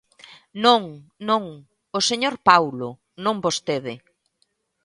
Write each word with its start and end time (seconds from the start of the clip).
Non, 0.65 0.81
non, 1.29 1.43
o 1.97 1.99
señor 2.09 2.35
Paulo, 2.49 2.89
non 3.23 3.35
vostede. 3.45 3.93